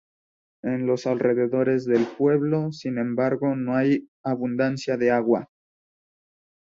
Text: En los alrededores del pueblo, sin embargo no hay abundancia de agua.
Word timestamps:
En 0.63 0.87
los 0.87 1.05
alrededores 1.05 1.85
del 1.85 2.07
pueblo, 2.07 2.71
sin 2.71 2.97
embargo 2.97 3.55
no 3.55 3.75
hay 3.75 4.09
abundancia 4.23 4.97
de 4.97 5.11
agua. 5.11 5.47